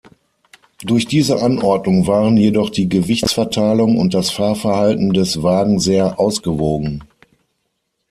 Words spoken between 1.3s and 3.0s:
Anordnung waren jedoch die